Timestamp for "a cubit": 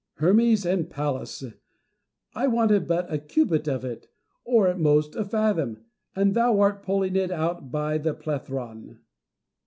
3.13-3.67